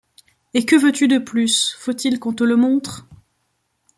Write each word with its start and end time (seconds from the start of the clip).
Et 0.55 0.65
que 0.65 0.75
veux-tu 0.75 1.07
de 1.07 1.19
plus? 1.19 1.75
faut-il 1.77 2.17
qu’on 2.17 2.33
te 2.33 2.43
le 2.43 2.55
montre? 2.55 3.05